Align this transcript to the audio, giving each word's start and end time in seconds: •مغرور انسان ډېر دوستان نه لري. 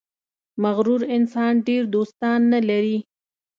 •مغرور 0.63 1.01
انسان 1.17 1.53
ډېر 1.67 1.83
دوستان 1.95 2.39
نه 2.53 2.59
لري. 2.69 2.97